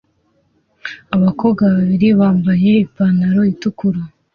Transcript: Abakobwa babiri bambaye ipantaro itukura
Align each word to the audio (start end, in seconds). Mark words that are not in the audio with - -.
Abakobwa 1.15 1.63
babiri 1.73 2.07
bambaye 2.19 2.71
ipantaro 2.85 3.41
itukura 3.53 4.01